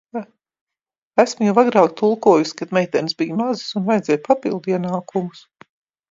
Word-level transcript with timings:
Esmu 1.23 1.45
jau 1.49 1.59
agrāk 1.63 1.91
tulkojusi, 1.99 2.55
kad 2.61 2.73
meitenes 2.77 3.15
bija 3.19 3.37
mazas 3.41 3.77
un 3.81 3.85
vajadzēja 3.91 4.23
papildu 4.29 4.73
ienākumus. 4.79 5.43